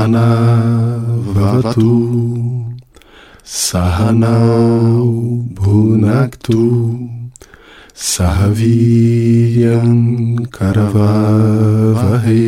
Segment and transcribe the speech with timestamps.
[0.00, 1.92] Sahanavavatu
[3.44, 6.96] Sahanau Bhunaktu
[7.94, 9.92] Sahaviryam
[10.48, 12.40] Karavavahe.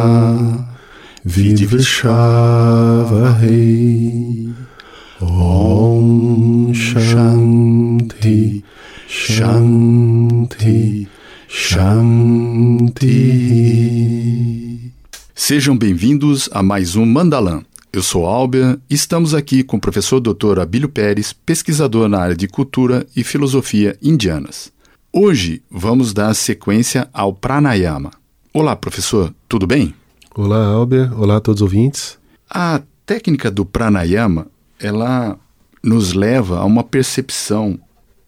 [1.24, 3.62] Vidvishavahe.
[5.20, 8.64] Om Shanti
[9.08, 10.13] Shanti
[10.56, 11.08] Shanti.
[15.34, 17.62] Sejam bem-vindos a mais um Mandalan.
[17.92, 20.60] Eu sou Albert e estamos aqui com o professor Dr.
[20.60, 24.72] Abílio Pérez, pesquisador na área de cultura e filosofia indianas.
[25.12, 28.12] Hoje vamos dar sequência ao pranayama.
[28.52, 29.94] Olá, professor, tudo bem?
[30.34, 31.12] Olá, Albert.
[31.18, 32.18] Olá a todos os ouvintes.
[32.48, 34.46] A técnica do pranayama,
[34.78, 35.36] ela
[35.82, 37.78] nos leva a uma percepção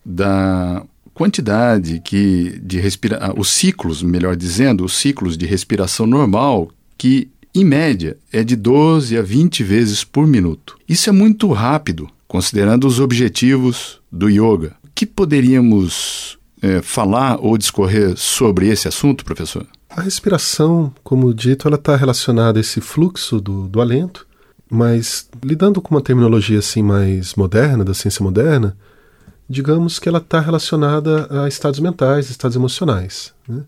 [0.04, 0.84] da
[1.16, 7.64] quantidade que de respira os ciclos, melhor dizendo, os ciclos de respiração normal que em
[7.64, 10.76] média é de 12 a 20 vezes por minuto.
[10.86, 14.76] Isso é muito rápido, considerando os objetivos do yoga.
[14.84, 19.66] O que poderíamos é, falar ou discorrer sobre esse assunto, professor?
[19.88, 24.26] A respiração, como dito, ela está relacionada a esse fluxo do, do alento,
[24.70, 28.76] mas lidando com uma terminologia assim mais moderna, da ciência moderna,
[29.48, 33.32] digamos que ela está relacionada a estados mentais, estados emocionais.
[33.48, 33.62] Né?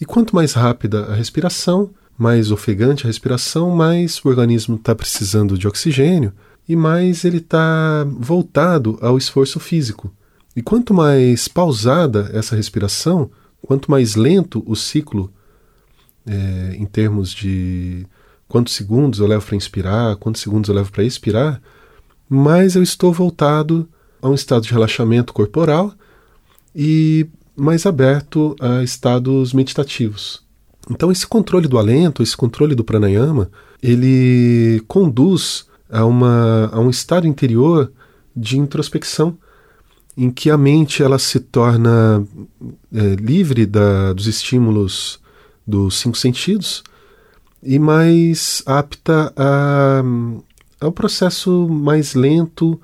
[0.00, 5.56] E quanto mais rápida a respiração, mais ofegante a respiração, mais o organismo está precisando
[5.56, 6.32] de oxigênio
[6.68, 10.12] e mais ele está voltado ao esforço físico.
[10.54, 13.30] E quanto mais pausada essa respiração,
[13.62, 15.32] quanto mais lento o ciclo,
[16.26, 18.04] é, em termos de
[18.48, 21.62] quantos segundos eu levo para inspirar, quantos segundos eu levo para expirar,
[22.28, 23.88] mais eu estou voltado
[24.20, 25.92] a um estado de relaxamento corporal
[26.74, 30.42] e mais aberto a estados meditativos.
[30.90, 33.50] Então esse controle do alento, esse controle do pranayama,
[33.82, 37.92] ele conduz a, uma, a um estado interior
[38.34, 39.36] de introspecção,
[40.16, 42.26] em que a mente ela se torna
[42.92, 45.20] é, livre da, dos estímulos
[45.66, 46.82] dos cinco sentidos
[47.62, 50.02] e mais apta a,
[50.80, 52.80] ao processo mais lento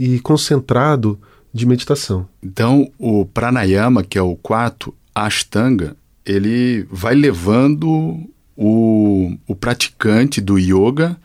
[0.00, 1.20] e concentrado
[1.52, 2.26] de meditação.
[2.42, 5.94] Então, o pranayama, que é o quarto ashtanga,
[6.24, 8.18] ele vai levando
[8.56, 11.18] o, o praticante do yoga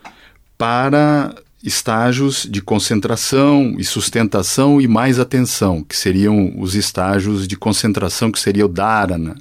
[0.58, 8.30] para estágios de concentração e sustentação e mais atenção, que seriam os estágios de concentração,
[8.30, 9.38] que seria o dharana.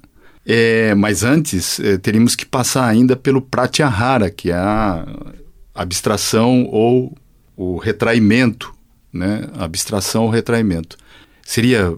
[0.46, 5.04] É, mas antes, é, teríamos que passar ainda pelo pratyahara, que é a
[5.74, 7.16] abstração ou
[7.56, 8.73] o retraimento
[9.14, 9.48] né?
[9.54, 10.96] abstração ou retraimento.
[11.42, 11.96] Seria